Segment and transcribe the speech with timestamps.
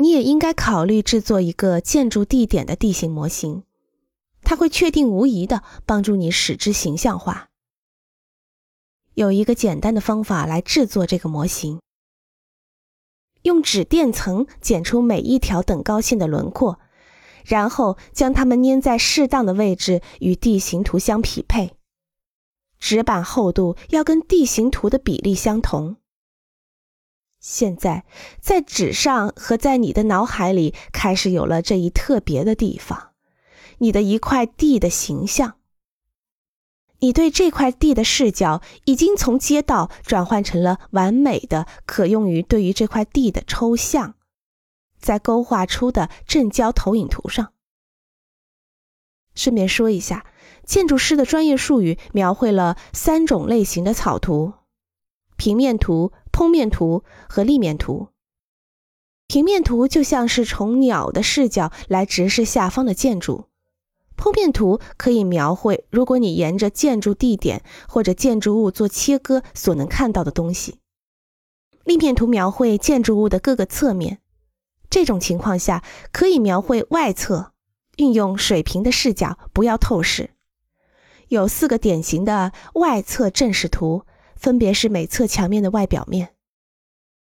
[0.00, 3.64] 你也应该考虑制作一个建筑地点的地形模型，
[4.42, 7.48] 它会确定无疑的帮助你使之形象化。
[9.14, 11.80] 有一个简单的方法来制作这个模型：
[13.42, 16.78] 用纸垫层剪出每一条等高线的轮廓，
[17.44, 21.74] 然后将它们粘在适当的位置，与地形图相匹配。
[22.78, 25.96] 纸板厚度要跟地形图的比例相同。
[27.40, 28.04] 现在，
[28.40, 33.10] 在纸上和在你的脑海里开始有了这一特别的地方，
[33.78, 35.54] 你的一块地的形象。
[36.98, 44.16] 你对这块地的视角已经从街道转换成了完美的可用于对于这块地的抽象，
[44.98, 47.52] 在勾画出的正交投影图上。
[49.36, 50.26] 顺便说一下，
[50.64, 54.54] 建筑师的专业术语描绘了三种类型的草图：
[55.36, 56.12] 平面图。
[56.38, 58.10] 剖面图和立面图。
[59.26, 63.46] 平面图就像是从鸟的视角来直视下方的建筑，
[64.16, 70.78] 剖面图可以描绘如果你沿着建筑地点或者建筑物做切割所能看到的东西。
[71.82, 74.20] 立面图描绘建筑物的各个侧面，
[74.88, 77.52] 这种情况下可以描绘外侧，
[77.96, 80.30] 运用水平的视角，不要透视。
[81.26, 84.04] 有四个典型的外侧正视图。
[84.38, 86.37] 分别是每侧墙面的外表面。